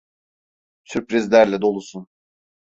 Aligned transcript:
Sürprizlerle 0.83 1.61
dolusun. 1.61 2.07